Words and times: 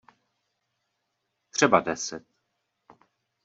Třeba 1.51 1.79
deset. 1.79 2.23